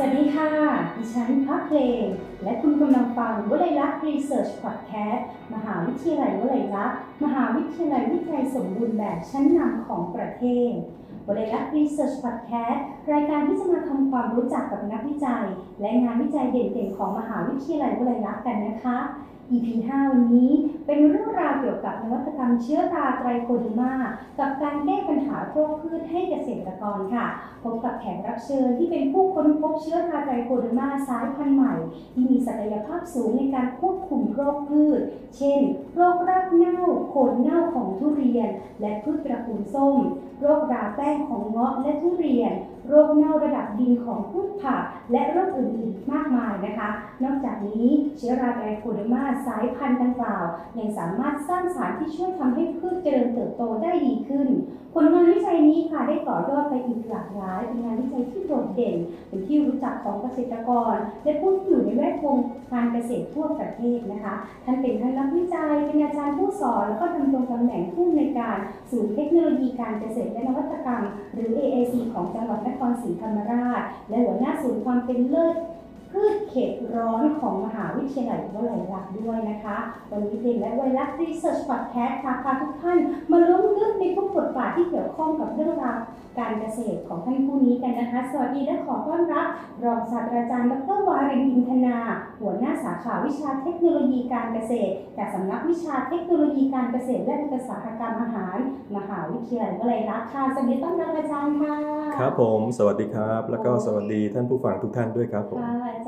[0.00, 0.50] สวัสดีค่ะ
[0.96, 2.04] ดิฉันพักเพลง
[2.44, 10.72] และคุณกำลังฟังวลัยลักษณ์รีเสิร์ชพอดแคสต์มหาวิทยาลัยวลัยลักษณ์มหาวิทยาลัยวิจัยสมบูรณ์แบบชั้นนำของประเทศ
[11.26, 15.44] วลัยลักษณ์รีเสิร์ชพอดแคสต์รายการที่จะมาทำความรู้จักกับนักวิจัย
[15.80, 18.98] และงานวิจัยเด่นๆของมหาวิทยาลัยวลัยลักษณ์กันนะคะ
[19.52, 20.52] EP 5 วันนี้
[20.86, 23.92] เป็นเรื่องราวเกี่ยวกับนวัตกรรมเชื้อราไตรโคดีมา
[24.38, 27.26] กับการแก้ปัญหาโรคพืชให้เกษตรกรค่ะ
[27.62, 31.74] พบกับแขกรับเชิญที่เป็นผู้ค้นพบเชื้อราไตรโคดีมาสายพันธุ์ใหม่
[32.14, 35.00] ที่มีศักยภาพสูงในการควบคุมโรคพืช
[35.36, 35.60] เช่น
[35.94, 36.78] โรครากเน่า
[37.08, 38.27] โคนเน่าของทุเรียน
[38.80, 39.98] และพืชตระกูลส้ม
[40.40, 42.52] โรคราแป้งของเงาะและทุเรียน
[42.88, 46.88] โรคเน่าระดับดินของพืชผัก และโรคอื่นๆมากมายนะคะ
[47.24, 50.44] นอกจากนี้เชื้อราไตรโคเดอร์มาสายพันธุ์ดังกล่าว
[50.78, 54.48] ยังสามารถสร้างสารที่ช่วยทำให้พืชเจริญเติบโตได้ดีขึ้น
[54.94, 58.96] ผลงานวิจัยนี้ค่ะได้ต่อยอดไปอีกหลากหลายเป็นงานวิจัยที่โดดเด่น
[59.28, 62.38] เป็นที่รู้จักของเกษตรกร และผู้ที่อยู่ในแวดวง
[62.72, 68.58] การเกษตรทั่วประเทศนะคะ ท่านเป็นทั้งนักวิจัยเป็นอาจารย์ผู้สอนแล้วก็ดำรงตำแหน่งผู้อำนริการ
[68.90, 71.02] ศูนย์เทคโนโลยีการเกษตรและนวัตกรรม
[71.34, 75.56] หรือ AAC ของจังหวัดนครศรีธรรมราช และหัวหน้าศูนย์ความเป็นเลิศ
[76.12, 79.76] พืชเขตร้อนของมหาวิทยาลัยวลัยลักษณ์ด้วยนะคะ
[80.10, 82.98] วันนี้เพลงและไวรัสรีเสิร์ชพอดแคสต์ค่ะพาทุกท่าน
[83.30, 83.57] มาลุ้
[84.58, 85.98] บาทที่เกี่ยวข้องกับเรื่องราว
[86.38, 89.46] การเกษตรของท่านผู้นี้กันนะคะ สวัสดีและขอต้อนรับ
[89.84, 91.96] รองศาสตราจารย์ดรวารินอินทนา
[92.40, 98.56] หัวหน้าสาขาวิชาเทคโนโลยีการเกษตร จากสำนักวิชาเทคโนโลยีการเกษตรและอุตสาหกรรมอาหาร
[98.96, 101.76] มหาวิทยาลัยวลัยลักษณ์ค่ะสวัสดีต้อนรับอาจารย์ค่ะ
[102.20, 106.07] ครับผม สวัสดีครับ แล้วก็สวัสดีท่านผู้ฟังทุกท่านด้วยครับผมค่ะอาจ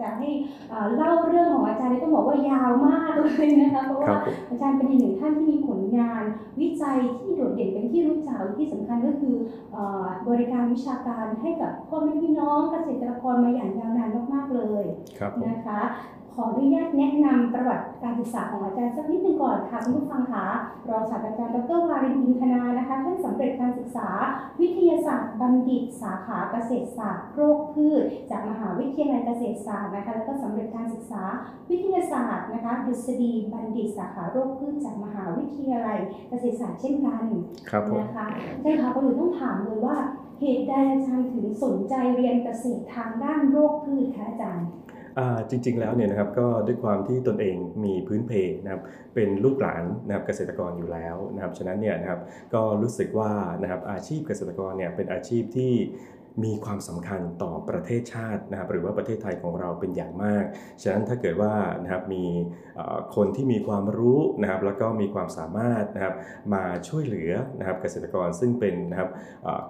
[0.00, 0.30] อยากจะให้
[0.68, 6.22] เอ่อเล่าเรื่องของอาจารย์นี่ต้องบอกว่ายาวมากเลยนะคะเพราะครัว่าบผมอาจารย์เป็นอีกหนึ่งท่านที่มีผลงาน
[6.60, 9.34] วิจัยที่โดดเด่นเป็นที่รู้จักและที่สำคัญก็คือ
[9.72, 14.84] เอ่อบริการวิชาการให้กับพ่อแม่พี่น้องเกษตรกรมาอย่างยาวนานมากๆเลย
[15.18, 15.80] ครับผมนะคะ
[16.36, 20.46] ขออนุญาตแนะนำประวัติการศึกษาของอาจารย์สักนิดหนึงก่อนค่ะคุณผู้ฟังคะ
[20.90, 24.08] รองศาสตราจารย์ดรวารินอินทนานะคะท่านสำเร็ จการศึกษา
[24.60, 31.22] วิทยาศาสตร์บัณฑิต สาขาเกษตรศาสตร์โรคพืช จากมหาวิทยาลัยเกษตรศาสตร์นะคะแล้วก็สำเร็จการศึกษา
[31.70, 35.98] วิทยาศาสตร์นะคะดุษฎีบัณฑิต สาขาโรคพืชจากมหาวิทยาลัย
[36.28, 37.24] เกษตรศาสตร์เช่นกัน
[37.70, 38.26] ครับผมนะคะ
[38.62, 39.96] ใช่ค่ะก็เลยต้องถามเลยว่า
[40.40, 44.81] เหตุใดอาจารย์ถึงสนใจเรียนเกษตรทางด้านโรคพืชคะอาจารย์อ่า
[45.50, 48.32] จริง ๆ แล้วเนี่ยนะครับก็ด้วยความที่ตนเองมีพื้นเพ
[48.64, 48.82] นะครับ
[49.14, 52.20] เป็นลูกหลานนะครับเกษตรกรอยู่แล้วนะครับฉะนั้นเนี่ยนะครับ
[52.54, 55.72] ก็รู้สึกว่านะครับอาชีพเกษตรกรเนี่ยเป็นอาชีพที่
[56.44, 60.44] มีความสำคัญต่อประเทศชาตินะครับหรือว่าประเทศไทยของเราเป็นอย่างมาก
[60.82, 62.24] ฉะนั้นถ้าเกิดว่านะครับมี
[63.16, 66.14] คนที่มีความรู้นะครับแล้วก็มีความสามารถนะครับ
[66.54, 69.10] มาช่วยเหลือนะครับเกษตรกรซึ่งเป็นนะครับ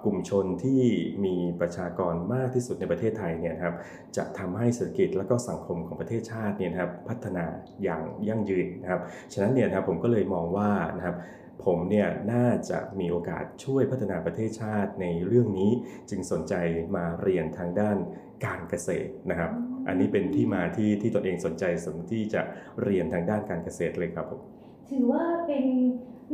[0.03, 0.81] กลุ่มชนที่
[1.25, 3.75] มีประชากรมากที่สุดในประเทศไทยเนี่ยครับ
[4.17, 7.45] จะทำให้เศรษฐกิจและก็สังคมของประเทศชาติเนี่ยครับพัฒนา
[7.83, 9.01] อย่างยั่งยืนนะครับ
[9.33, 11.17] ฉะนั้นเนี่ยนะครับผมก็เลยมองว่านะครับ
[11.65, 15.71] ผมเนี่ยน่าจะมีโอกาสช่วยพัฒนาประเทศชาติในเรื่องนี้
[16.09, 16.53] จึงสนใจ
[16.95, 17.97] มาเรียนทางด้าน
[18.45, 19.51] การเกษตรนะครับ
[19.87, 22.41] อันนี้เป็นที่มาที่ที่ตนเองสนใจสมที่จะ
[22.83, 24.41] เรียนทางด้านการเกษตรเลยครับผม
[24.89, 25.65] ถือว่าเป็น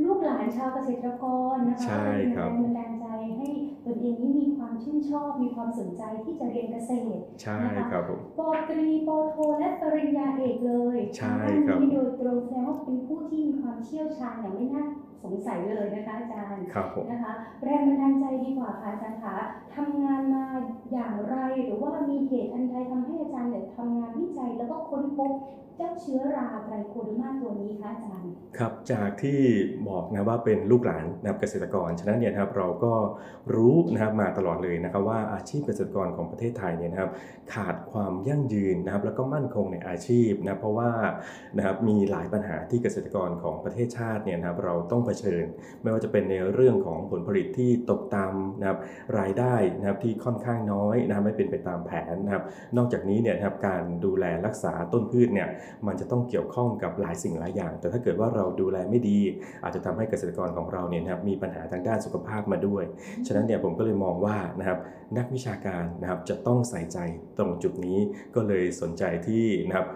[0.04, 3.06] ลูกหลานชาวเกษตรกรนะคะใช่ครับเป็นแรงบันดาลใจ
[3.38, 3.48] ให้
[3.86, 14.86] ตนเองนี่มีความชื่นชอบ มีความสนใจที่จะเรียนเกษตรใช่ครับผมปอตรีปอโทและปริญญาเอกเลยใช่ทางครับด้านนี้โดยตรงแสดงว่าเป็นผู้ที่มีความเชี่ยวชาญอย่างไม่น่า
[15.24, 19.36] สงสัยเลยนะคะอาจารย์ครับผมนะคะแรงบันดาลใจดีกว่าค่ะอาจารย์คะ
[19.76, 20.46] ทำงานมา
[20.92, 21.36] อย่างไร
[21.66, 25.32] หรือว่ามีเหตุอันใดทำให้อาจารย์เนี่ยทำงานวิจัยแล้วก็ค้นพบ
[25.78, 29.40] เจ้าเชื้อราไตรโคเดอร์มาตัวนี้คะอาจารย์ครับจากที่
[29.90, 32.94] บอกนะว่าเป็นลูกหลานนะครับเกษตรกรฉะนั้นเนี่ยนะครับเราก็
[33.56, 37.12] รู้นะครับมาตลอดเลยนะครับว่าอาชีพเกษตรกรของประเทศไทยเนี่ยนะครับ
[37.54, 40.92] ขาดความยั่งยืนนะครับแล้วก็มั่นคงในอาชีพนะเพราะว่า
[41.58, 45.46] นะครับมีหลายปัญหาที่เกษตรกรของประเทศชาติเนี่ยนะครับเราต้องเผชิญ
[45.82, 48.80] ไม่ว่าจะเป็นในเรื่องของผลผลิตที่ตกต่ำนะครับ
[49.20, 52.44] รายได้นะครับที่ค่อนข้างน้อยนะไม่เป็นไปตามแผนนะครับ
[52.78, 55.50] นอกจากนี้เนี่ยนะครับการดูแลรักษาต้นพืชเนี่ย
[55.88, 59.20] มันจะต้องเกี่ยวข้องกับหลายสิ่งหลายอย่าง แต่ถ้าเกิดว่าเราดูแลไม่ดี
[59.64, 62.84] อาจจะทำให้เกษตรกรของเราเนี่ยนะครับมีปัญหาทางด้านสุขภาพมาด้วย
[63.28, 64.80] ฉะนั้นเนี่ยผมก็เลยมองว่านะครับ
[65.18, 66.98] นักวิชาการนะครับจะต้องใส่ใจ
[67.38, 67.98] ตรงจุดนี้
[68.36, 69.88] ก็เลยสนใจที่นะครับ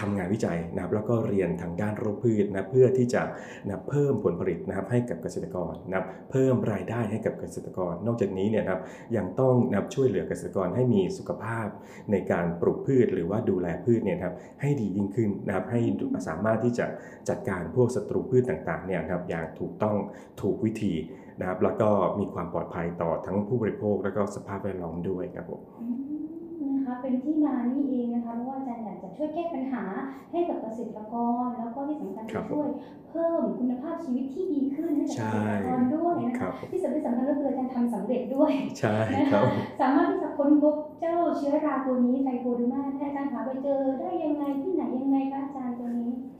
[0.00, 3.22] ทำงานวิจัยนะครับแล้วก็เรียนทางด้านโรคพืชนะเพื่อที่จะ
[3.66, 8.80] นะเพิ่มผลผลิตนะครับให้กับเกษตรกรนะครับเพิ่มรายได้ให้กับเกษตรกร นอกจากนี้เนี่ยนะครับ
[9.16, 11.66] ยังต้องนะช่วยเหลือเกษตรกรให้มีสุขภาพ
[12.10, 15.80] ในการปลูกพืช หรือว่าดูแลพืชเนี่ยนะครับให้ดียิ่งขึ้นนะครับให้
[16.28, 16.86] สามารถที่จะ
[17.28, 19.96] จัดการพวกศัตรูพืชต่างๆเนี่ยนะครับอย่างถูกต้อง
[20.40, 20.94] ถูกวิธี
[21.40, 26.28] นะครับแล้วก็มีความปลอดภัยต่อทั้งผู้บริโภค แล้วก็สภาพแวดล้อมด้วยครับผมอืม
[27.00, 28.67] เป็นที่มานี่เองนะคะเพราะว่าอา
[29.02, 29.84] จารย์อยากจะช่วยแก้ปัญหา
[30.32, 31.14] ให้กับเกษตรก
[31.44, 32.66] ร แล้วก็ที่สำคัญครัจะบช่วย
[33.08, 39.46] เพิ่มคุณภาพชีวิตที่ดีขึ้นให้กับใช่เกษตรกรด้วยนะครัคะบที่สำคัญสำคัญก็คืออาจารย์ทำสำเร็จด้วยใช่นะครัคะบ
[39.80, 45.87] สามารถที่จะค้นพบเจ้าเชื้อราตัวนี้ไตรโคเดอร์มาให้อาจารย์คะไปเจอได้ยังไงที่ไหนยังไงคะอาจารย์ตัวนี้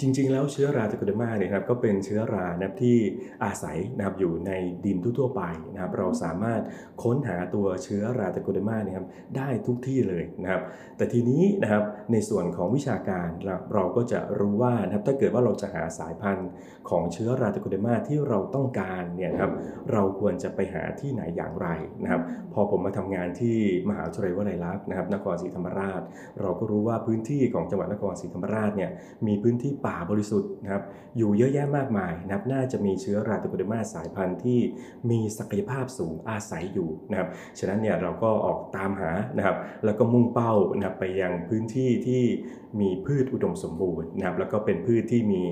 [0.00, 2.96] จริง ๆ แล้วเชื้อราไตรโคเดอร์มาเนี่ยนะครับก็เป็นเชื้อรานะครับที่
[3.44, 4.52] อาศัยนะครับอยู่ใน
[4.84, 5.42] ดินทั่วๆไป
[5.72, 6.60] นะครับเราสามารถ
[7.02, 9.06] ค้นหาตัวเชื้อราไตรโคเดอร์มาเนี่ยครับ
[9.36, 10.62] ได้ทุกที่เลยนะครับ
[10.96, 16.48] แต่ทีนี้นะครับในส่วนของวิชาการเราเราก็จะรู้ว่านะครับถ้าเกิดว่าเราจะหาสายพันธุ์
[16.90, 19.52] ของเชื้อราไตรโคเดอร์มาที่เราต้องการเนี่ยครับ
[19.92, 21.68] เราควรจะไปหาที่ไหนอย่างไร
[22.02, 22.22] นะครับ
[22.52, 23.56] พอผมมาทำงานที่
[23.88, 26.02] มหาวิทยาลัยวลัยลักษณ์นะครับนครศรีธรรมราช
[26.40, 28.90] เราก็รู้ว่าพื้นที่ของจังหวัดนครศรีธรรมราชเนี่ย
[29.26, 30.82] มีพื้นที่ป่่าบริสุทธิ์นะครับ
[31.18, 34.60] อยู่เยอะแยะมากมายนะครับน่าจะมีเชื้อราติโคเดมาสายพันธุ์ที่
[35.10, 42.22] มีศักยภาพสูงอาศัยอยู่นะครับฉะนั้นเนี่ยเราก็ออกตามหานะครับแล้วก็มุ่งเป้านะครับไปยังพื้นที่ที่
[42.80, 45.42] มีพืชอุดมสมบูรณ์นะครับแล้วก็เป็นพืชที่มี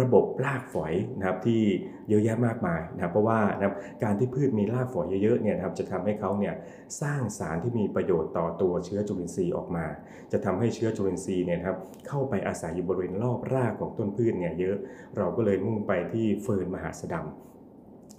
[0.00, 1.62] ระบบรากฝอยนะครับที่
[2.08, 6.54] เยอะแยะมากมายนะครับเพราะว่านะครับการที่พืชมีรากฝอยเยอะๆเนี่ยนะครับจะทำให้เขาเนี่ย
[7.02, 9.86] สร้างสารที่มีประโยชน์ต่อตัวเชื้อจุลินทรีย์ออกมา
[10.32, 11.78] จะทำให้เชื้อจุลินทรีย์เนี่ยนะครับ
[12.08, 14.76] เข้าไปอาศัยอยู่บริเวณรอบรากของของต้นพืชเนี่ยเยอะ
[15.16, 17.26] เราก็เลยมุ่งไปที่เฟิร์นมหาสดัม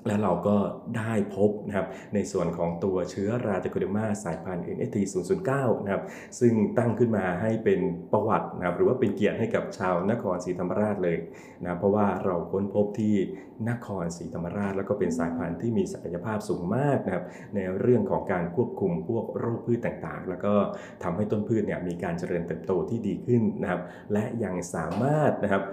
[0.08, 0.58] และเราก็
[0.98, 4.98] ได้พบนะครับในส่วนของตัวเชื้อราติโคเดมาสายพันธุ์ NST
[5.46, 6.04] 009นะครับ
[6.40, 7.80] ซึ่งตั้งขึ้นมาให้เป็น
[8.12, 11.18] ประวัตินะครับหรือว่าเป็นเกียรติให้กับชาวนครศรีธรรมราชเลย
[11.64, 13.16] นะเพราะว่าเราค้นพบที่
[13.70, 17.26] นครศรีธรรมราช แล้วก็เป็นสายพันธุ์ที่มีศักยภาพสูงมากนะครับ
[17.56, 20.54] ในเรื่องของการควบคุมพวกโรคพืชต่างๆ แล้วก็
[21.04, 23.82] ทำให้ต้นพืชเนี่ยมีการเจริญเติบโตที่ดีขึ้นนะครับ
[24.14, 25.64] และยังสามารถนะครับ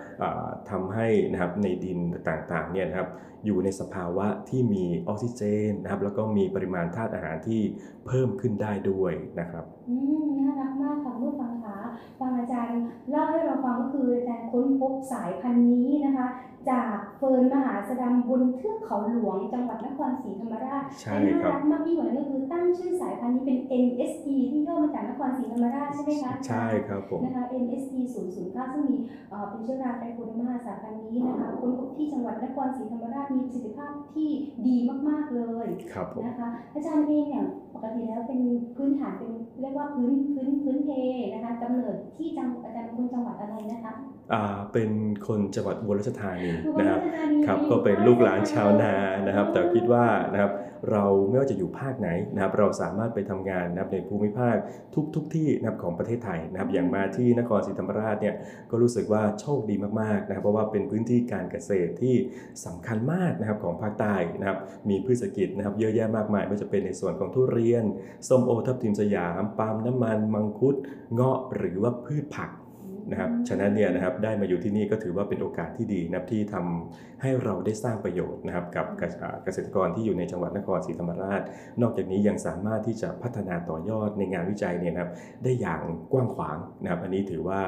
[0.71, 1.99] ทำให้นะครับในดิน
[2.29, 3.11] ต่างๆเนี่ยนะครับ
[3.47, 7.61] อยู่ในสภาวะที่มีออกซิเจนนะครับแล้วก็มีปริมาณธาตุอาหารที่
[8.07, 11.79] เพิ่มขึ้นได้ด้วยนะครับอืมน่ารักมากค่ะคุณผู้ฟังคะ
[12.21, 12.79] ฟังอาจารย์
[13.11, 16.27] เล่าให้เราฟังก็คืออาจารย์ค้นพบสายพันธุ์นี้นะคะ
[16.71, 28.97] จากเฟิร์นมหาสดัมบนเทือกเขาหลวงจังหวัดนครศรีธรรมราชใช่และน่าครับ รักมากยิ่งกว่านั้นก็คือตั้งชื่อสายพันธุ์นี้เป็น NSE ที่ย่อมาจากนครศรีธรรมราชใช่ไหมคะอาจารย์ใช่ครับผม นะคะ NSE 009ซึ่งมี
[29.31, 34.29] เอ่อเป็นเชื้อราไตรโคเดอร์มาสายพันธุ์นี้นะคะค้นพบที่จังหวัดนครศรีธรรมราชมีประสิทธิภาพที่
[34.67, 34.77] ดี
[35.09, 37.45] มาก ๆ เลยครับผม นะคะ อาจารย์เองเนี่ย
[37.75, 38.41] ปกติแล้วเป็น
[38.77, 40.91] พื้นฐานเป็นเรียกว่าพื้นพื้นพื้นเพ
[41.35, 43.93] นะคะกำเนิดที่จังอาจารย์เป็นคนจังหวัดอะไรนะคะ
[44.33, 44.91] อ่าเป็น
[45.27, 47.01] คนจังหวัดอุบลราชธานีอุบลนะครับ
[47.47, 48.95] ครับก็เป็นลูกหลานชาวนา
[49.27, 50.53] นะครับ แต่คิดว่านะครับ
[50.93, 54.57] เราไม่ว่าจะอยู่ภาคไหนนะครับ เราสามารถไปทำงานนะครับในภูมิภาค
[54.95, 58.35] ทุกทุกที่นะครับของประเทศไทยนะครับ อย่างมาที่นครศรีธรรมราชเนี่ย
[58.71, 62.15] ก็รู้สึกว่าโชคดีมากๆนะครับ เพราะว่าเป็นพื้นที่การเกษตรที่
[62.65, 64.59] สำคัญมากนะครับของภาคใต้นะครับ
[64.91, 67.85] มีพืชเศรษฐกิจนะครับเยอะแยะมากมายไม่ว่าจะเป็นในส่วนของทุเรียน
[68.29, 70.75] ส้มโอทับทิมสยามปาล์มน้ำมันมังคุด
[71.15, 72.51] เงาะหรือว่าพืชผัก
[73.11, 79.15] นะครับ ฉะนั้นเนี่ยนะครับได้มาอยู่ที่นี่ก็ถือว่าเป็นโอกาสที่ดีนะครับที่ทำให้เราได้สร้างประโยชน์นะครับกับเกษ
[79.45, 81.43] เกษตรกรที่อยู่ในจังหวัดนครศรีธรรมราช
[81.83, 85.11] นอกจากนี้ยังสามารถที่จะพัฒนาต่อยอดในงานวิจัยเนี่ยนะครับ
[85.45, 85.81] ได้อย่าง
[86.13, 87.61] กว้างขวางนะครับ อันนี้ถือว่า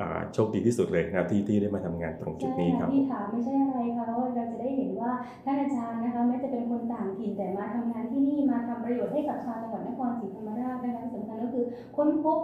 [0.00, 5.10] อ่าโชคดีที่สุดเลยนะครับที่ที่ได้มาทำงานตรงจุดใช่นี้คค่ะรับที่ถามไม่ใช่อะไรค่ะเพราะว่าเราจะได้เห็นว่า
[5.44, 11.64] ท่านอาจารย์นะคะแม้จะเป็นคนต่างถิ่นแต่มาทำงานที่นี่มาทำประโยชน์ให้กับชาวจังหวัดนครศรีธรรมราชนะคะที่สำคัญก็คือ
[11.96, 12.38] ค้นพบ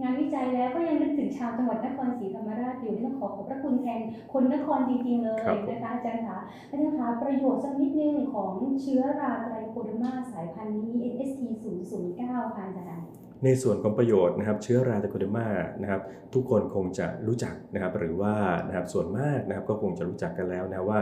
[0.00, 4.00] งานวิจัยแล้วก็ยังนึกถึงชาวจังหวัดนครศรีธรรมราชอยู่ที่ต้องขอขอบพระคุณแทน
[4.32, 6.38] คนนครจริงๆเลยนะคะอาจารย์คะ
[6.70, 11.40] อาจารย์คะประโยชน์สักนิดนึงของเชื้อราไตรโคเดอร์มาสายพันธุ์นี้ NST
[11.98, 13.06] 009ค่ะอาจารย์
[13.44, 15.48] ในส่วนของประโยชน์นะครับเชื้อราไตโคเดมา
[15.82, 16.00] นะครับ
[16.34, 18.34] ทุกคนคงจะรู้จักนะครับหรือว่า
[18.66, 21.00] นะครับส่วนมากนะครับก็คงจะรู้จักกันแล้วนะว่า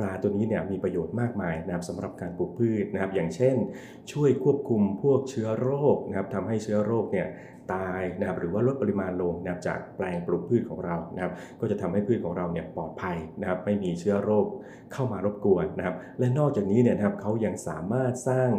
[0.00, 3.56] ราตัวนี้เนี่ยมีประโยชน์มากมายนะครับสำหรับการปลูกพืชนะครับอย่างเช่น
[4.12, 7.28] ช่วยควบคุมพวกเชื้อโรคนะครับทำให้เชื้อโรคเนี่ย
[7.74, 14.46] ตายนะครับหรือว่าลดปริมาณลงนะครับจากแปลงปลูกพืชของเรานะครับก็จะทำให้พืชของเราเนี่ยปลอดภัยนะครับไม่มีเชื้อโรค
[14.92, 18.50] เข้ามารบกวนนะครับและนอกจากนี้เนี่ยนะครับเขายังสามารถสร้าง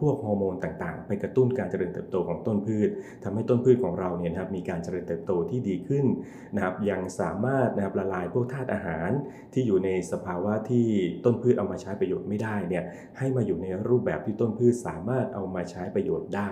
[0.00, 2.88] พวกฮอร์โมนต่างๆ ไปกระตุ้นการเจริญเติบโตของต้นพืช
[3.24, 6.04] ทำให้ต้นพืชของเราเนี่ยนะครับมีการเจริญเติบโตที่ดีขึ้น
[6.54, 9.10] นะครับยังสามารถนะครับละลายพวกธาตุอาหาร
[9.52, 10.86] ที่อยู่ในสภาวะที่
[11.24, 12.84] ต้นพืชเอามาใช้ประโยชน์ไม่ได้เนี่ย
[13.18, 16.50] ให้มาอยู่ในรูปแบบที่ต้นพืชสามารถเอามาใช้ประโยชน์ได้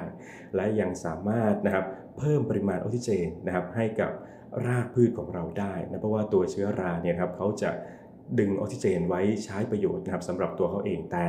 [0.56, 1.86] และยังสามารถนะครับ
[2.18, 4.12] เพิ่มปริมาณออกซิเจนนะครับให้กับ
[4.66, 7.70] รากพืชของเราได้นะเพราะว่าตัวเชื้อราเนี่ยครับเขาจะ
[8.38, 11.26] ดึงออกซิเจนไว้ใช้ประโยชน์นะครับสำหรับตัวเขาเองแต่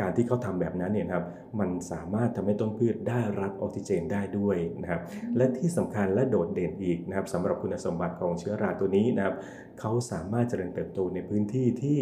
[0.00, 1.26] การที่เขาทำแบบนั้นเนี่ยนะครับ
[1.60, 5.00] มันสามารถทำให้ต้นพืชได้รับออกซิเจนได้ด้วยนะครับ
[5.36, 9.34] และที่สำคัญและโดดเด่นอีกนะครับสำหรับคุณสมบัติของเชื้อราตัวนี้นะครับ
[9.80, 12.00] เขาสามารถเจริญเติบโตในพื้นที่ที่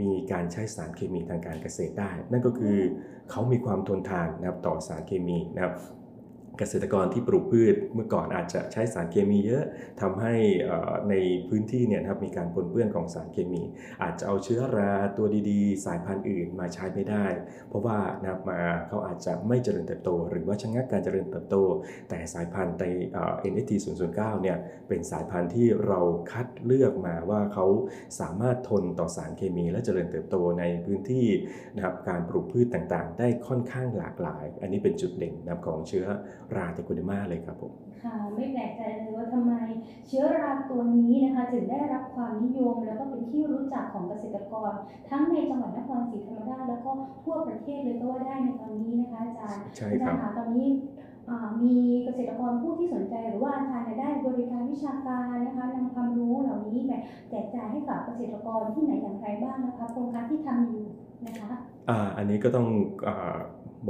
[0.00, 2.78] มีการใช้สารเคมีทางการเกษตรได้ นั่นก็คือ
[3.30, 5.74] เขามีความทนทานนะครับต่อสารเคมีนะครับ
[6.58, 9.64] เกษตรกรที่ปลูกพืชเมื่อก่อนอาจจะใช้สารเคมีเยอะ
[10.00, 10.34] ทำให้
[11.10, 11.14] ใน
[11.48, 13.62] พื้นที่เนี่ยนะครับมีการปนเปื้อนของสารเคมี
[14.02, 17.26] อาจจะเอาเชื้อราตัวดีๆ สายพันธุ์อื่นมาใช้ไม่ได้
[17.68, 21.56] เพราะว่านะครับมาเขาอาจจะไม่เจริญเติบโต หรือว่าชะงักการเจริญเติบโต
[22.08, 22.84] แต่สายพันธุ์ใน
[23.52, 23.72] NST
[24.06, 24.56] 009เนี่ย
[24.88, 26.00] เป็นสายพันธุ์ที่เรา
[26.32, 27.66] คัดเลือกมาว่าเขา
[28.20, 31.26] สามารถทนต่อสารเคมี และเจริญเติบโตในพื้นที่
[31.74, 36.06] นะครับการปลูกพืชต่างๆ ได้ค่อนข้างหลากหลาย อันนี้เป็นจุดเด่นนะของเชื้อ
[36.56, 37.72] ราเตโคเดมาเลยครับผม
[38.04, 39.52] ค่ะไม่แปลกใจเลยว่าทำไม
[40.08, 44.72] เชื้อราตัวนี้นะคะถึงได้รับความนิยม แล้วก็เป็นที่รู้จักของเกษตรกร
[45.10, 46.90] ทั้งในจังหวัดนครศรีธรรมราชแล้วก็
[47.24, 50.68] ทั่วประเทศเลยก็ว่าได้ในตอนนี้นะคะอาจารย์ใช่อาคจารัรบย์คะตอนนี้
[51.64, 60.84] มีเกษตรกรผู้ที่สนใจหรือว่าอาจารย์ได้บริการวิชาการนะคะนำความรู้เหล่านี้แบบแจกจ่ายให้กับเกษตรกรที่ไหนอย่างไรบ้างนะคะโครงการที่ทำอยู่
[61.26, 61.50] นะคะ
[61.88, 62.66] อ่าอันนี้ก็ต้อง
[63.06, 63.38] อา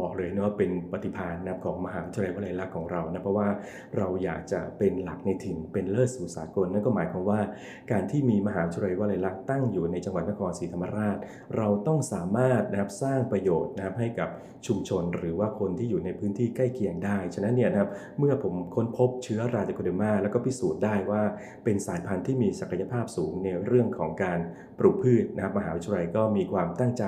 [0.00, 3.49] บอกเลยนะว่าเป็นปฏิภาณนะของมหาวิทยาลัยวลัยลักษณ์ของเรานะเพราะว่า
[3.97, 7.40] เราอยากจะเป็นหลักในถิ่นเป็นเลิศสู่สากลนั่นก็หมายความว่า
[7.92, 11.16] การที่มีมหาวิทยาลัยวลัยลักษณ์ตั้งอยู่ในจังหวัดนครศรีธรรมราช
[11.57, 14.28] เราต้องสามารถนะครับสร้างประโยชน์นะครับให้กับ
[14.66, 21.23] ชุมชนหรือว่าคนที่อยู่ในพื้นที่ใกล้เคียงได้ ฉะนั้นเนี่ยนะครับเมื่อผมค้นพบเชื้อราติโคเดมาแล้วก็พิสูจน์ได้ว่า
[21.64, 24.38] เป็นสายพันธุ์ที่มีศักยภาพสูงในเรื่องของการ
[24.78, 27.04] ปลูกพืชนะครับมหาวิทยาลัยก็มีความตั้งใจ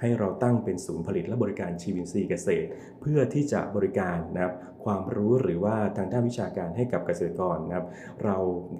[0.00, 2.68] ให้เราตั้งเป็นศูนย์ผลิตและบริการชีวินทรีย์เกษตร
[3.00, 7.86] เพื่อที่จะบริการนะครับความรู้หรือว่าทางด้านวิชาการให้กับเกษตรกรนะครับ
[8.24, 8.36] เรา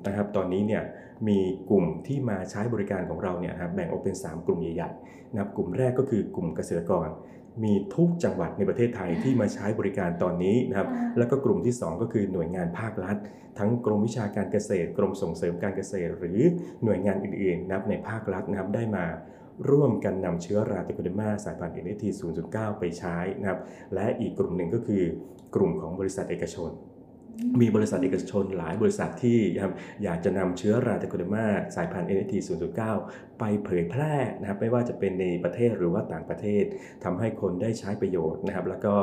[0.07, 0.83] นะครับตอนนี้เนี่ย
[1.29, 1.39] มี
[1.71, 7.09] กลุ่มที่มาใช้บริการของเราเนี่ยนะครับแบ่งออกเป็น 3 กลุ่มใหญ่ๆนะครับกลุ่มแรกก็คือกลุ่มเกษตรกร
[7.65, 10.89] มีทุกจังหวัดในประเทศไทยที่มาใช้บริการตอนนี้นะครับ
[11.19, 13.17] แล้วก็กลุ่มที่ 2 ก็คือหน่วยงานภาครัฐ
[13.59, 16.41] ทั้งกรมวิชาการเกษตร กรมส่งเสริมการเกษตร หรือ
[16.85, 19.07] หน่วยงานอื่นๆนะครับในภาครัฐนะครับได้มา
[19.71, 22.05] ร่วมกันนำเชื้อราติโคเดมาสายพันธุ์ NST
[22.45, 23.61] 0.9 ไปใช้นะครับ
[23.95, 25.03] และอีกกลุ่มหนึ่งก็คือ
[25.55, 26.71] กลุ่มของบริษัทเอกชน
[27.61, 29.39] มีบริษัทเอกชนหลายบริษัทที่
[30.05, 32.33] อยากจะนำเชื้อราติโคเดมาสายพันธุ์ NT
[32.87, 36.65] 0.9ไปเผยแพร่นะครับไม่ว่าจะเป็นในประเทศหรือว่าต่างประเทศ
[37.05, 38.95] ทำให้คนได้ใช้ประโยชน์นะครับ แล้วก็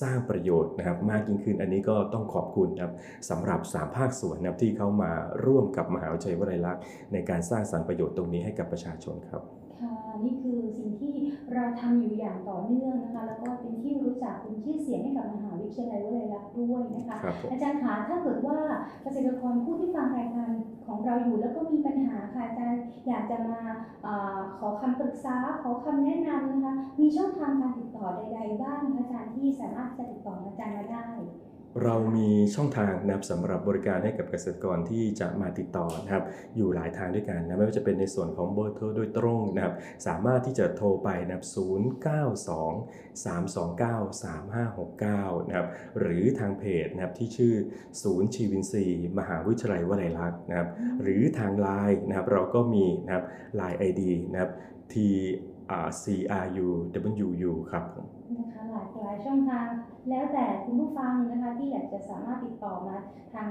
[0.00, 2.94] สร้างประโยชน์นะครับ มากยิ่งขึ้นอันนี้ก็ต้องขอบคุณนะครับ
[3.30, 5.10] สำหรับ 3 ภาคส่วนนะครับที่เข้ามา
[5.46, 9.42] ร่วมกับมหาวิทยาลัยวลัยลักษณ์ในการสร้างสรรค์ประโยชน์ตรงนี้ให้กับประชาชนครับ
[9.80, 9.92] ค่ะ
[10.24, 10.90] นี่คือสิ่ง
[11.56, 18.58] เราทำอยู่อย่างต่อเนื่องนะคะ แล้วก็เป็นที่รู้จักเป็นชื่อเสียงให้กับมหาวิทยาลัยวลัยลักษณ์ด้วยนะคะครับผมอาจารย์คะถ้าเกิดว่า
[19.02, 20.50] เกษตรกรผู้ที่ฟังรายการ
[20.86, 23.58] ของเราอยู่แล้วก็มีปัญหาค่ะอาจารย์อยากจะมา
[24.06, 31.08] อาขอคำปรึกษาขอคำแนะนำนะคะ มีช่องทางการติดต่อใด ๆ บ้างคะอาจารย์ที่สามารถจะติดต่ออาจารย์มาได้
[31.84, 36.24] เรามีช่องทางนะครับสำหรับบริการให้กับเกษตรกรที่จะมาติดต่อนะครับ
[36.56, 39.74] อยู่หลายทางด้วยกันนะไม่ว่าจะเป็นในส่วนของเบอร์โทรโดยตรงนะครับ
[40.06, 41.50] สามารถที่จะโทรไปนะครับ092
[43.24, 45.66] 329 3569นะครับ
[45.98, 47.54] หรือทางเพจนะครับที่ชื่อ
[48.02, 48.84] ศูนย์ชีวินทรี
[49.18, 50.68] มหาวิทยาลัยวลัยลักษณ์นะครับ
[51.02, 53.24] หรือทางไลน์นะครับเราก็มีนะครับ
[53.56, 54.02] ไลน์ ID
[54.32, 54.50] นะครับ
[54.92, 54.94] T
[55.86, 56.04] R C
[56.42, 56.66] R U
[57.26, 58.06] W U ครับผม
[58.38, 59.68] นะคะหลากหลายช่องทาง
[60.10, 62.96] แล้วแต่คุณผู้ฟังนะคะที่อยากจะสามารถติดต่อมา
[63.34, 63.48] ทาง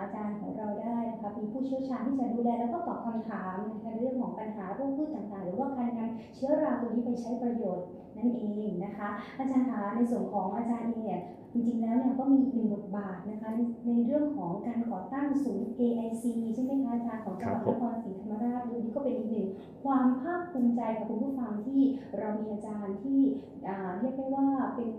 [0.00, 7.86] อาจารย์ของเราได้นะคะมีผู้เชี่ยวชาญที่จะดูแลแล้วก็ตอบคำถามในเรื่องของปัญหาโรคพืชต่างๆ หรือว่าการนำเชื้อราตัวนี้ไปใช้ประโยชน์
[8.16, 11.20] นั่นเองนะคะ อาจารย์คะในส่วนของอาจารย์เองเนี่ย
[11.52, 16.24] จริงๆแล้วเนี่ยก็มีอีกหนึ่งบทบาทนะคะในในเรื่องของการก่อตั้งศูนย์ AIC
[16.54, 19.48] ใช่ไหมคะอาจารย์ของจังหวัดครับนครศรีธรรมราชดูนี่ก็เป็นอีกหนึ่ง
[19.84, 21.80] ความภาคภูมิใจกับคุณผู้ฟังที่
[22.18, 23.20] เรามีอาจารย์ที่
[24.00, 24.90] เรียกได้ว่าเป็น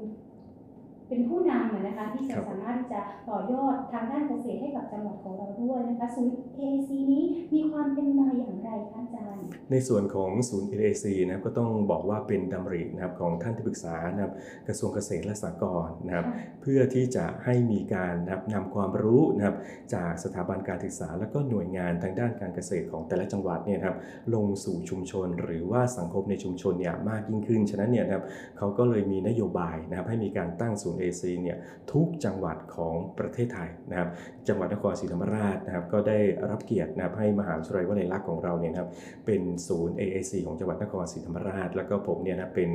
[1.09, 2.99] เป็นผู้นำอะนะคะที่จะครับสามารถที่จะ
[3.29, 7.23] ต่อยอดทางด้านเกษตรให้กับจังหวัดของเราด้วยนะคะศูนย์ AAC นี้
[7.53, 14.33] มีความเป็นมาอย่างไรคะอาจารย์ ในส่วนของศูนย์ NAC นะครับก็ต้องบอกว่าเป็นดำรินะครับของท่านที่ปรึกษานะครับ
[14.67, 16.25] กระทรวงเกษตรและสหกรณ์นะครับ
[16.61, 19.55] เพื่อที่จะให้มีการนะครับนำความรู้นะครับ
[19.95, 23.97] จากสถาบันการศึกษา และก็หน่วยงานทางด้านการเกษตรของแต่ละจังหวัดเนี่ยนะครับ
[24.35, 28.23] ลงสู่ชุมชน หรือว่าสังคมในชุมชนเนี่ยมากยิ่งขึ้น ฉะนั้นเนี่ยนะครับ
[28.57, 31.57] เขาก็เลยมีนโยบายนะครับให้มีการตั้งศูนย์ AC เนี่ย
[31.93, 34.09] ทุกจังหวัดของประเทศไทยนะครับ
[34.47, 38.89] จังหวัดนครศรีธรรมราชนะครับก็ได้รับเกียรตินะครับให้มหาวิทยาลัยวลัยลักษณ์ของเราเนี่ยนะครับ
[39.25, 42.69] เป็นศูนย์ AAC ของจังหวัดนครศรีธรรมราช แล้วก็ผมเนี่ยนะเป็น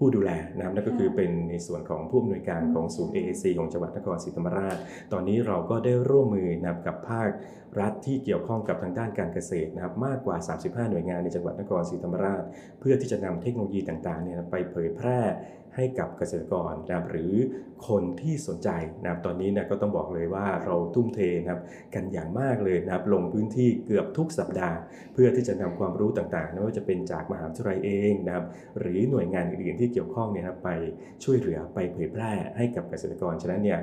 [0.00, 4.76] ผู้ดูแลนะครับนั่นก็คือเป็นในส่วนของผู้อำนวยการของศูนย์ AAC ของจังหวัดนครศรีธรรมราช
[5.12, 7.28] ตอนนี้เราก็ได้ร่วมมือนะครับกับภาค
[7.80, 12.42] รัฐที่เกี่ยวข้องกับทางด้านการเกษตรนะครับมากกว่า 35 หน่วยงานในจังหวัดนครศรีธรรมราช
[12.80, 15.20] เพื่อที่จะนำเทคโนโลยีต่างๆเนี่ยไปเผยแพร่
[15.76, 17.34] ให้กับเกษตรกรนะครับนะครับหรือ
[17.88, 18.68] คนที่สนใจ
[19.02, 21.60] นะครับตอนนี้นะก็ต้องบอกเลยว่าเราทุ่มเทนะครับ
[21.94, 24.76] กันอย่างมากเลยนะครับลงพื้นที่เกือบทุกสัปดาห์
[25.12, 28.44] เพื่อที่จะนำความรู้ต่างๆไม่ว่าจะเป็นจากมหาวิทยาลัยเองนะครับ
[28.80, 30.70] หรือหน่วยงานอื่นๆที่เกี่ยวข้องเนี่ยนะครับไป
[31.24, 33.78] ช่วยเหลือไปเผยแพร่ให้กับเกษตรกร ฉะนั้นเนี่ย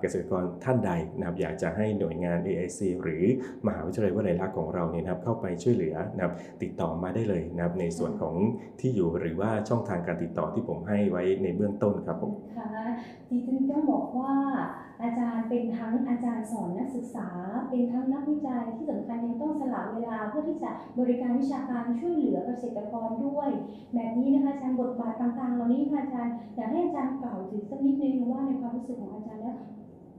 [0.00, 3.24] เกษตรกรท่านใดนะครับอยากจะให้หน่วยงาน AIC หรือ
[3.66, 8.34] มหาวิทยาลัยวลัยลักษณ์ของเราเนี่ยนะครับเข้าไปช่วยเหลือนะครับติดต่อมาได้เลยนะครับในส่วนของ
[8.80, 12.70] ที่อยู่หรือว่าช่องทางการติดต่อที่ผมให้ไว้ในเบื้องต้นครับผมค่ะ
[13.30, 14.34] จริงๆต้องบอกว่า
[15.02, 17.28] อาจารย์เป็นทั้งอาจารย์สอนนักศึกษา
[17.68, 23.48] เป็นทั้งนักวิจัยที่สำคัญยังต้องสละเวลาเพื่อที่จะบริการวิชาการช่วยเหลือเกษตรกรด้วย
[23.94, 29.56] แบบนี้นะคะอาจารย์บทบาทต่างๆเหล่านี้ค่ะอาจารย์อยากให้อาจารย์กล่าวถึงสักนิดนึงว่าในความรู้สึกของอาจารย์แล้ว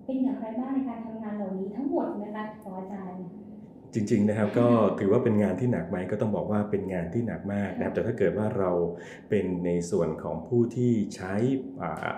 [0.05, 3.23] เป็นอย่างไรบ้างในการทำงานเหล่านี้ทั้งหมดนะคะของอาจารย์
[3.93, 4.67] จริงๆนะครับก็
[4.99, 8.71] ถือว่าเป็นงานที่หนักไหมก็ต้องบอกว่าเป็นงานที่หนักมากนะครับแต่ถ้าเกิดว่าเรา
[9.29, 11.33] เป็นในส่วนของผู้ที่ใช้
[11.81, 12.13] อ่า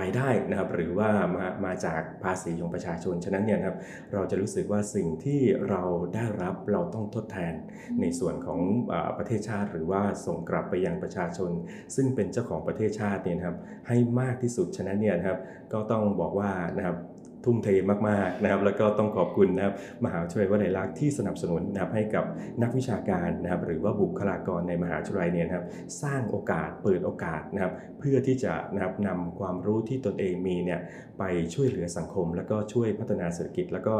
[0.00, 3.78] รายได้นะครับหรือว่ามามาจากภาษีของประชาชน ฉะนั้นเนี่ยนะครับ
[4.12, 5.82] เราจะรู้สึกว่าสิ่งที่เรา
[6.14, 7.54] ได้รับเราต้องทดแทน
[8.00, 8.60] ในส่วนของ
[8.92, 11.50] อประเทศชาติ หรือว่าส่งกลับไปยังประชาชน
[11.96, 13.56] ซึ่งเป็นเจ้าของประเทศชาติเนี่ยนะครับ
[13.88, 15.38] ให้มากที่สุดฉะนั้นเนี่ยนะครับ
[15.72, 16.96] ก็ต้องบอกว่านะครับ
[17.44, 17.68] ทุ่มเท
[18.08, 22.24] มากๆนะครับแล้วก็ต้องขอบคุณนะครับมหาวิทยาลัยวลัยลักษณ์ที่สนับสนุนนะครับให้กับ
[22.62, 25.66] นักวิชาการนะครับหรือว่าบุคลากรในมหาวิทยาลัยเนี่ยนะครับ
[26.02, 30.80] สร้างโอกาสเปิดโอกาสนะครับเพื่อที่จะนะครับนำความรู้ที่ตนเองมีเนี่ย
[31.18, 33.96] ไปช่วยเหลือสังคม แล้วก็ช่วยพัฒนาเศรษฐกิจ แล้วก็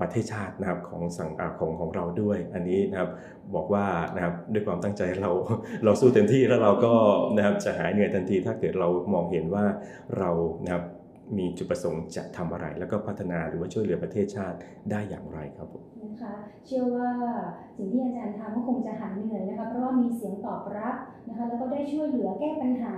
[0.00, 3.10] ประเทศชาตินะครับของสังของของเราด้วย อันนี้นะครับ
[3.54, 5.30] บอกว่านะครับด้วยความตั้งใจเรา
[5.84, 6.94] เราสู้เต็มที่แล้วเราก็
[7.36, 9.64] นะครับจะหายเหนื่อยทันที ถ้าเกิดเรามองเห็นว่า
[10.18, 10.30] เรา
[10.64, 10.84] นะครับ
[11.38, 14.58] มีจุดประสงค์จะทำอะไร แล้วก็พัฒนาหรือว่าช่วยเหลือประเทศชาติ
[14.90, 16.34] ได้อย่างไรครับผมนะคะ
[16.66, 17.10] เชื่อว่า
[17.76, 20.96] สิ่งที่อาจารย์ทำก็คงจะหายเหนื่อยนะคะเพราะว่ามีเสียงตอบรับ
[21.28, 22.96] นะคะแล้วก็ได้ช่วยเหลือแก้ปัญหา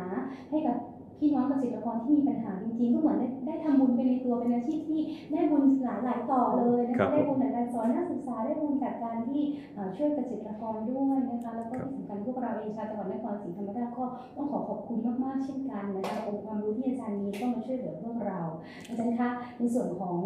[0.50, 0.76] ให้กับ
[1.18, 5.00] พี่น้องเกษตรกรที่มีปัญหาจริงๆก็เหมือนได้ได้ทำบุญไปในตัวเป็นอาชีพที่
[5.32, 9.42] ได้บุญหลายหลายๆต่อเลยนะครัคะบได้บุญจากการสอนนักศึกษาได้บุญจากการที่
[9.74, 14.04] เอ่อช่วยเกษตรกรด้วยนะคะแล้วก็ครับที่สำคัญพวกเราเองชาวจังหวัดนครศรีธรรมราชก็
[14.36, 18.40] ต้องขอขอบคุณมากๆเช่นกันนะคะองค์ความรู้ที่อาจารย์มีก็มาช่วยเหลือพวกเรา
[18.88, 20.18] อาจารย์คะในส่วนของ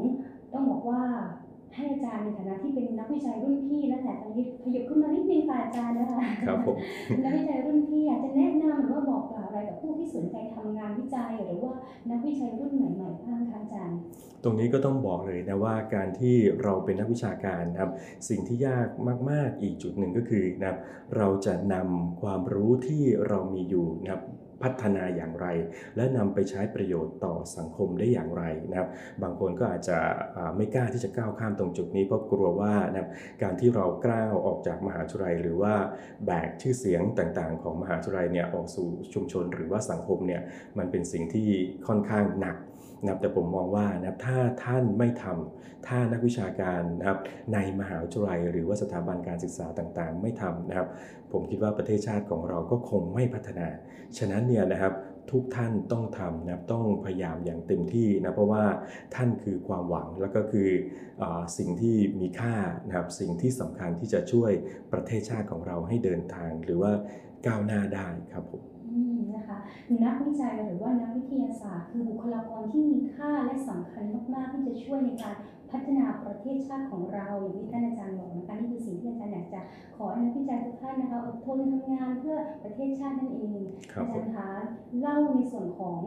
[0.53, 1.03] ต้องบอกว่า
[1.75, 11.73] ให้อาจารย์ในฐานะที่เป็นนักวิจัยรุ่นพี่และแต่ตอนนี้ขยับขึ้นมานิดนึงค่ะอาจารย์นะคะครับผมเป็นนักวิจัยรุ่นพี่อยากจะแนะนำหรือว่าบอกกล่าวอะไรกับผู้ที่สนใจทำงานวิจัย หรือว่า
[12.11, 13.99] นักวิจัยรุ่นใหม่ๆบ้างคะอาจารย์
[14.45, 17.91] ตรงนี้ก็ต้องบอกเลยนะว่าการที่เราเป็นนักวิชาการนะครับ
[18.29, 18.89] สิ่งที่ยาก
[19.31, 20.79] มาก ๆอีกจุดหนึ่งก็คือนะครับ
[21.17, 24.23] เราจะนำความรู้ที่เรามีอยู่นะครับ
[24.63, 25.47] พัฒนาอย่างไร
[25.97, 28.89] และนำไปใช้ประโยชน์ต่อสังคมได้อย่างไรนะครับ
[29.23, 29.99] บางคนก็อาจจะ
[30.57, 33.09] ไม่กล้าที่จะก้าวข้ามตรงจุดนี้เพราะกลัวว่านะครับ
[33.43, 35.75] การที่เรากล้าวออกจากมหาวิทยาลัยหรือว่า
[36.27, 40.43] แบกชื่อเสียงต่างๆ ของมหาวิทยาลัยเนี่ยออกสู่ชุมชนหรือว่าสังคมเนี่ย
[40.79, 41.49] มันเป็นสิ่งที่
[41.89, 42.57] ค่อนข้างหนัก
[43.03, 47.19] นะครับแต่ผมมองว่านะครับถ้าท่านไม่ทำถ้านักวิชาการนะครับ
[47.53, 50.89] ในมหาวิทยาลัย หรือว่าสถาบันการศึกษาต่างๆ ไม่ทำนะครับ
[51.33, 53.69] ผมคิดว่าประเทศชาติของเราก็คงไม่พัฒนา
[54.19, 54.95] ฉะนั้นเนี่ยนะครับ
[55.31, 58.65] ทุกท่านต้องทำนะครับต้องพยายามอย่างเต็มที่นะเพราะว่า
[59.15, 60.69] ท่านคือความหวังแล้วก็คือ
[61.23, 61.25] อ
[61.59, 62.55] สิ่งที่มีค่า
[62.87, 64.53] นะครับสิ่งที่สำคัญที่จะช่วย
[64.93, 66.93] ประเทศชาติของเราให้เดินทาง หรือว่า
[67.47, 68.82] ก้าวหน้าได้ครับผม
[70.05, 75.37] นักวิจัยหรือว่านักวิทยาศาสตร์ คือบุคลากรที่มีค่าและสำคัญมากๆที่จะช่วยในการ
[75.73, 79.61] พัฒนาประเทศชาติของเราอย่างที่ท่านอาจารย์บอกนะคะนี่คือสิ่งที่อาจารย์อยากจะ
[79.97, 83.59] ขอให้นักวิจัยทุกท่านนะคะอดทนทำงานเพื่อประเทศชาตินั่นเอง
[83.93, 84.49] ครับอาผจามรย์คะ
[85.01, 86.01] เล่าในส่วนของ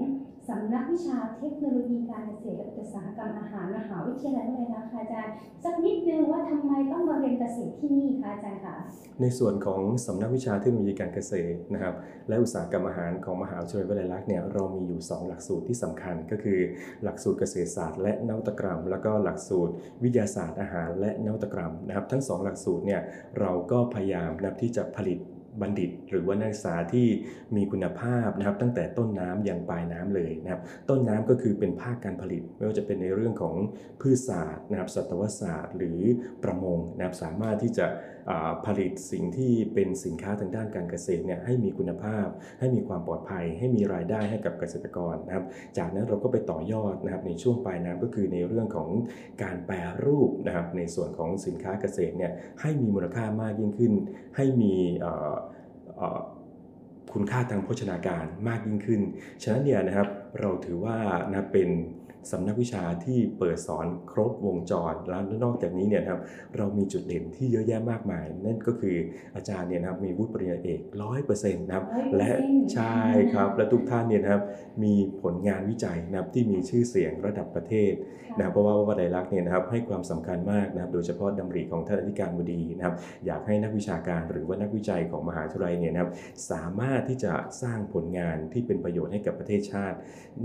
[0.49, 8.75] สำนักวิชาเทคโนโลยีการเกษตรและอุตสาหกรรมอาหารมหาวิทยาลัยอะไรนะคะอาจารย์สักนิดนึงว่าทำไมต้องมาเรียนเกษตรที่นี่คะอาจารย์คะ
[9.21, 11.95] ในส่วนของสำนักวิชาเทคโนโลยีการเกษตรนะครับ
[12.27, 16.59] และอุตสาหกรรมอาหารของมหาวิทยาลัยวลัยลักษณ์เนี่ยเรามีอยู่ 2 หลักสูตรที่สำคัญก็คือ
[17.03, 19.54] หลักสูตรเกษตรศาสตร์และนวัตกรรม แล้วก็หลักสูตร
[20.03, 23.01] วิทยาศาสตร์อาหารและนวัตกรรมนะครับทั้ง 2 หลักสูตรเนี่ย
[23.39, 25.19] เราก็พยายามนับที่จะผลิต
[25.61, 27.07] บัณฑิต หรือว่านักศึกษาที่
[27.55, 33.55] มีคุณภาพนะครับตั้งแต่ต้นน้ำยันปลายน้ำเลยนะครับต้นน้ำก็คือเป็นภาคการผลิต ไม่ว่าจะเป็นในเรื่องของ
[34.01, 35.99] พืชศาสตร์นะครับสัตวศาสตร์ หรือ
[36.43, 37.85] ประมงนะครับสามารถที่จะ
[38.65, 42.27] ผลิตสิ่งที่เป็นสินค้าทางด้านการเกษตรเนี่ยให้มีคุณภาพ
[42.59, 45.45] ให้มีความปลอดภัย ให้มีรายได้ให้กับเกษตรกรนะครับ
[45.77, 48.89] จากนั้นเราก็ไปต่อยอดนะครับในช่วงปลายน้ำก็คือในเรื่องของ
[49.43, 53.93] การแปรรูปนะครับในส่วนของสินค้าเกษตรเนี่ยให้มีมูลค่ามากยิ่งขึ้น
[54.35, 54.73] ให้มี
[57.13, 59.01] คุณค่าทางโภชนาการมากยิ่งขึ้น
[59.43, 60.09] ฉะนั้นเนี่ยนะครับ
[60.39, 60.97] เราถือว่า
[61.29, 61.69] นะเป็น
[62.31, 66.21] สำนักวิชาที่เปิดสอนครบวงจร แล้วนอกจากนี้เนี่ยนะครับ
[66.57, 68.95] เรามีจุดเด่นที่เยอะแยะมากมาย นั่นก็คือ
[69.35, 72.31] อาจารย์เนี่ยนะครับมีวุฒิปริญญาเอกร้อยเปอร์เซ็นต์นะครับ100%และ
[72.73, 72.95] ใช่
[73.33, 74.43] ครับและทุกท่านเนี่ยนะครับ
[74.83, 77.93] มีผลงานวิจัยนะครับที่มีชื่อเสียงระดับประเทศ
[78.37, 86.11] นะเพราะว่าวลัยลักษณ์เนี่ยนะครับให้ความสำคัญมากนะครับโดยเฉพาะดำริของท่านอธิการบดีนะครับอยากให้นักวิชาการหรือว่านักวิจัยของมหาวิทยาลัยเนี่ยนะครับ
[86.51, 89.97] สามารถที่จะสร้างผลงานที่เป็นประโยชน์ให้กับประเทศชาติ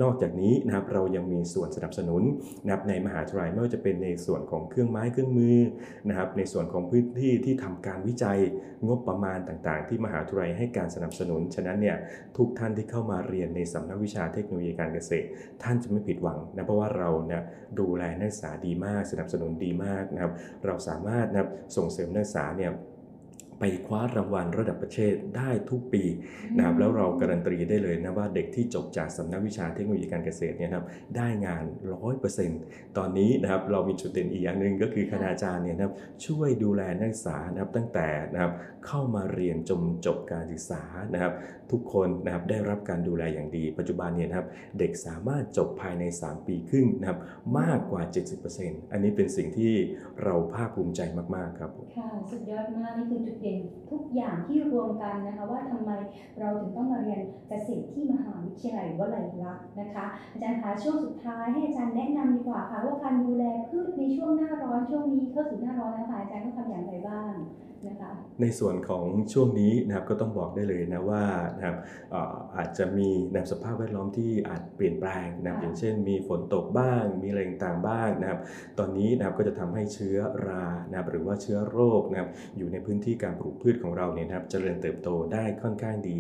[0.02, 2.22] นอกจากนี้นะครับเรายังมีส่วนสนับสนุน
[2.64, 5.58] นะครับในมหาวิทยาลัยไม่ว่าจะเป็นในส่วนของเครื่องไม้เครื่องมือ
[6.08, 8.38] นะครับในส่วนของพื้นที่ที่ทำการวิจัย
[8.86, 11.96] งบประมาณต่างๆ ที่มหาวิทยาลัยให้การสนับสนุน ฉะนั้นเนี่ย
[12.36, 15.28] ทุกท่านที่เข้ามาเรียนในสำนักวิชาเทคโนโลยีการเกษตร
[15.62, 17.42] ท่านจะไม่ผิดหวังนะเพราะว่าเราเนี่ย
[17.80, 20.32] ดูแลนักศึกษาดีมาก สนับสนุนดีมากนะครับ
[20.66, 22.72] เราสามารถนะครับส่งเสริมนักศึกษาเนี่ย
[23.60, 26.02] ไปคว้ารางวัลระดับประเทศได้ทุกปี
[26.56, 31.64] นะครับแล้วเราการันตีได้เลยนะว่าเด็กที่จบจากสำนักวิชาเทคโนโลยีการเกษตรเนี่ยนะครับได้งาน
[32.30, 35.94] 100%ตอนนี้นะครับเรามีจุดเด่นอีกอย่างหนึ่งก็คือคณาจารย์เนี่ยนะครับ
[36.26, 38.52] ช่วยดูแลนักศึกษานะครับตั้งแต่นะครับ
[38.86, 40.82] เข้ามาเรียนจนจบการศึกษา
[41.14, 41.32] นะครับ
[41.70, 47.18] ทุกคนนะครับได้รับการดูแลอย่างดี ปัจจุบันเนี่ยนะครับเด็กสามารถจบภายใน 3 ปีครึ่งนะครับ
[47.58, 48.02] มากกว่า
[48.46, 49.72] 70%อันนี้เป็นสิ่งที่
[50.22, 51.00] เราภาคภูมิใจ
[51.36, 53.49] มาก ๆ ครับผมค่ะสุดยอดมากนี่คือจุดเด่น
[53.90, 55.90] ทุกอย่างที่รวมกันนะคะว่าทำไม
[56.38, 66.08] เราถึงต้องมาเรียนเกษตรที่มหาวิทยาลัยวลัยลักษณ์นะคะอาจารย์คะช่วงสุดท้ายให้อาจารย์แนะนำดีกว่าค่ะว่าการดูแลพืชในช่วงหน้าร้อนช่วงนี้เข้าสู่หน้าร้อนแล้ว
[68.42, 71.24] ในส่วนของช่วงนี้นะครับก็ต้องบอกได้เลยนะว่า
[71.56, 71.76] นะครับ
[72.10, 78.40] เอ่ออาจจะมีนะครับสภาพแวดล้อมที่อาจเปลี่ยนแปลงนะครับค่ะอย่างเช่น มีฝนตกบ้าง มีอะไรต่างๆบ้างนะครับ
[78.78, 86.18] ตอนนี้นะครับก็จะทำให้เชื้อรานะครับหรือว่าเชื้อโรคนะครับอยู่ในพื้นที่การปลูกพืชของเราเนี่ยนะครับเจริญเติบโตได้ค่อนข้างดี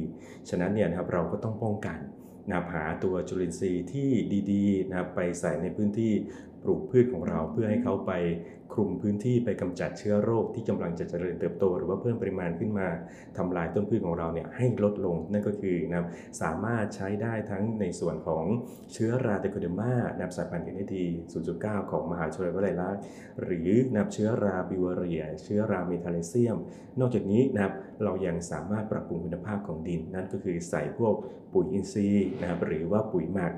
[0.48, 2.00] ฉะนั้นเนี่ยนะครับเราก็ต้องป้องกัน
[2.48, 4.10] นะครับหาตัวจุลินทรีย์ที่
[4.52, 6.12] ดีๆนะครับไปใส่ในพื้นที่
[6.62, 8.12] ปลูกพืชของเราเพื่อให้เขาไป
[8.72, 12.88] คลุมพื้นที่ไปกำจัดเชื้อโรคที่กำลังจะเจริญเติบโต หรือว่าเพิ่มปริมาณขึ้นมา
[13.36, 16.06] ทำลายต้นพืชของเราเนี่ยให้ลดลง นั่นก็คือนะ
[16.42, 18.44] สามารถใช้ได้ทั้งในส่วนของ
[18.92, 20.94] เชื้อราเดโคเดมานับสายพันธุ์ NAD
[21.42, 23.02] 0.9 ของมหาวิทยาลัยวลัยลักษณ์
[23.42, 26.56] หรือนับเชื้อราบิวเรีย เชื้อราเมทาเลเซียม
[27.00, 31.14] นอกจากนี้นะครับเรายังสามารถปรับปรุงคุณภาพของดิน นั่นก็คือใส่พวก
[31.52, 33.52] ปุ๋ยอินทรีย์นะครับหรือว่าปุ๋ยหมัก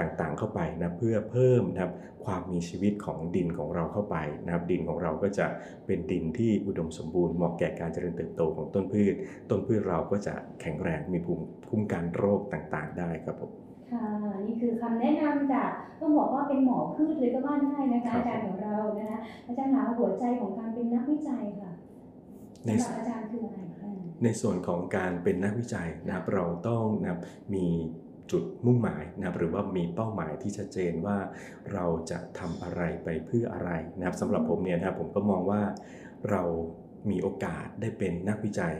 [0.00, 1.92] ต่างๆเข้าไปนะเพื่อเพิ่มนะครับ
[2.24, 5.46] ความมีชีวิตของดินของเราเข้าไปนะครับดินของเราก็จะ
[5.86, 9.14] เป็นดินที่อุดมสมบูรณ์เหมาะแก่การเจริญเติบโตของต้นพืช
[9.50, 13.52] ต้นพืชเราก็จะแข็งแรงมีภูมิคุ้มกันโรคต่างๆ ได้ครับผม
[13.92, 14.06] ค่ะ
[14.46, 21.72] นี่คือคำแนะนำจากต้องบอกว่าเป็นหมอพืชเลยก็ว่าได้นะครัคะบอาจารย์ของเรานะคะอาจารย์หาหัวใจของการเป็นนักวิจัยค่ะ
[22.66, 23.90] ในสำหรับอาจารย์คืออะไรคะ
[24.24, 27.20] ในส่วนของการเป็นนักวิจัยนะครับเราต้องนะครับ
[27.54, 27.66] มี
[28.32, 31.18] จุดมุ่งหมายนะครับหรือว่ามีเป้าหมายที่ชัดเจนว่า
[31.72, 35.62] เราจะทำอะไรไปเพื่ออะไรนะครับสำหรับผมเนี่ยนะครับผมก็มองว่า
[36.30, 36.42] เรา
[37.10, 38.74] มีโอกาสได้เป็นนักวิจัย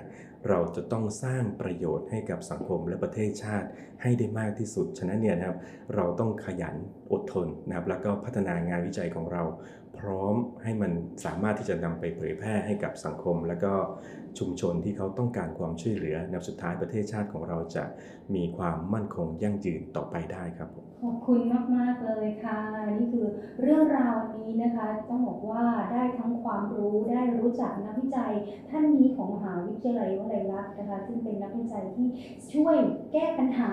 [0.49, 3.69] เราจะต้องสร้างประโยชน์ให้กับสังคมและประเทศชาติ
[4.03, 5.59] ให้ได้มากที่สุด ฉะนั้นเนี่ยนะครับ
[5.95, 6.77] เราต้องขยัน
[7.13, 9.43] อดทนนะครับแล้วก็พัฒนางานวิจัยของเรา
[9.99, 10.93] พร้อมให้มัน
[11.25, 13.75] สามารถที่จะนำไปเผยแพร่ให้กับสังคม และก็
[14.39, 17.85] ชุมชนที่เขาต้องการความช่วยเหลือนสุดท้ายประเทศชาติของเราจะ
[18.35, 21.41] มีความมั่นคงยั่งยืนต่อไปได้ครับผมขอบคุณ
[21.77, 22.61] มาก ๆ เลยค่ะ
[22.99, 23.27] นี่คือ
[23.63, 28.33] เรื่องราวนี้นะคะต้องบอกว่าได้ทั้งความรู้ได้รู้จักนักวิจัย
[28.71, 32.07] ท่านนี้ของมหาวิทยาลัยวลัยลักษณ์นะคะ ซึ่งเป็นนักวิจัยที่
[32.53, 32.77] ช่วย
[33.13, 33.73] แก้ปัญหา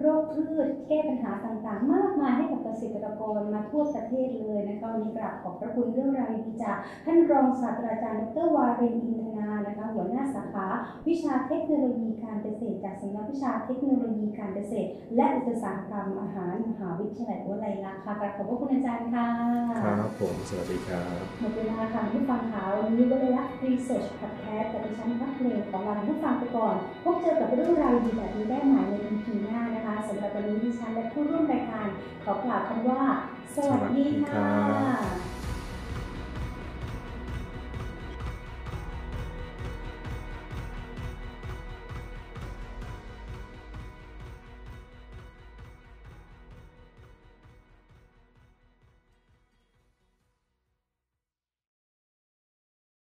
[0.00, 10.66] โรคพืช แก้ปัญหาต่างๆ มากมายให้กับเกษตรกรมาทั่วประเทศเลยนะคะวันนี้กราบขอบพระคุณเรื่องราวดีจากท่านรองศาสตราจารย์ดรวารินอินทนานะคะหัวหน้าสาขา
[11.08, 19.28] วิชาเทคโนโลยีการเกษตร จากสำนักวิชาเทคโนโลยีการเกษตร และอุตสาหกรรมอาหารมหาวิทยาลัยวลัยลักษณ์ค่ะกราบขอบพระคุณอาจารย์ค่ะ
[19.84, 31.88] ครับผม สวัสดีครับ หมดเวลาค่ะผู้ฟังข่าววันนี้วลัยลักษณ์ Research Podcast กับดิฉันพักเพลงของเราผู้ฟังไปก่อน พบเจอกับเรื่องราวดีแบบนี้ได้ใหม่ใน EP หน้านะคะสำหรับวันนี้ดิฉันและผู้ร่วมรายการ
[32.24, 33.02] ขอกล่าวคำว่า
[33.56, 34.50] สวัสดีสวัสดีครัค่ะ
[35.36, 35.39] บ